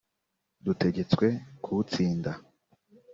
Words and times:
dutegetswe 0.65 1.27
kuwutsinda 1.63 2.31